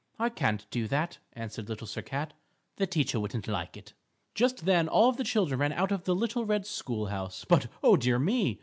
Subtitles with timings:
[0.17, 2.33] "I can't do that," answered Little Sir Cat,
[2.77, 3.93] "the teacher wouldn't like it."
[4.33, 7.45] Just then all the children ran out of the little red school house.
[7.47, 8.57] But, oh, dear me!